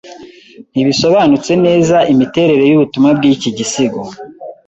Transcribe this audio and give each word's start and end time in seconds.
ntibisobanutse 0.71 1.51
neza 1.65 1.97
imiterere 2.11 2.63
yubutumwa 2.67 3.09
bwiki 3.17 3.47
gisigo 3.57 4.01